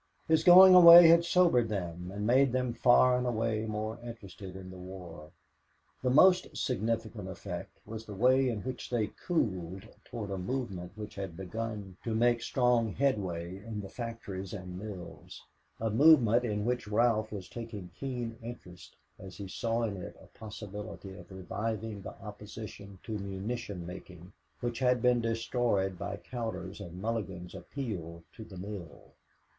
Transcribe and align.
His 0.27 0.43
going 0.43 0.73
away 0.73 1.09
had 1.09 1.23
sobered 1.25 1.69
them 1.69 2.09
and 2.11 2.25
made 2.25 2.53
them 2.53 2.73
far 2.73 3.19
and 3.19 3.27
away 3.27 3.67
more 3.67 3.99
interested 4.03 4.55
in 4.55 4.71
the 4.71 4.77
war. 4.79 5.29
The 6.01 6.09
most 6.09 6.57
significant 6.57 7.29
effect 7.29 7.77
was 7.85 8.03
the 8.03 8.15
way 8.15 8.49
in 8.49 8.61
which 8.61 8.89
they 8.89 9.11
cooled 9.27 9.87
toward 10.03 10.31
a 10.31 10.39
movement 10.39 10.93
which 10.95 11.13
had 11.13 11.37
begun 11.37 11.97
to 12.03 12.15
make 12.15 12.41
strong 12.41 12.93
headway 12.95 13.57
in 13.63 13.79
the 13.79 13.89
factories 13.89 14.53
and 14.53 14.75
mills, 14.79 15.43
a 15.79 15.91
movement 15.91 16.45
in 16.45 16.65
which 16.65 16.87
Ralph 16.87 17.31
was 17.31 17.47
taking 17.47 17.91
keen 17.99 18.39
interest 18.41 18.95
as 19.19 19.37
he 19.37 19.47
saw 19.47 19.83
in 19.83 19.97
it 19.97 20.17
a 20.19 20.35
possibility 20.35 21.13
of 21.15 21.29
reviving 21.29 22.01
the 22.01 22.15
opposition 22.23 22.97
to 23.03 23.19
munition 23.19 23.85
making 23.85 24.33
which 24.61 24.79
had 24.79 24.99
been 25.03 25.21
destroyed 25.21 25.99
by 25.99 26.17
Cowder's 26.17 26.81
and 26.81 26.99
Mulligan's 26.99 27.53
appeal 27.53 28.23
to 28.33 28.43
the 28.43 28.57
mill. 28.57 29.11